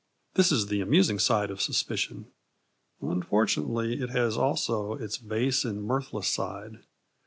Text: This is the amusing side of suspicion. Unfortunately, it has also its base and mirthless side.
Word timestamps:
This 0.33 0.51
is 0.51 0.65
the 0.65 0.81
amusing 0.81 1.19
side 1.19 1.51
of 1.51 1.61
suspicion. 1.61 2.25
Unfortunately, 3.03 4.01
it 4.01 4.09
has 4.09 4.35
also 4.35 4.93
its 4.95 5.19
base 5.19 5.63
and 5.63 5.83
mirthless 5.83 6.27
side. 6.27 6.79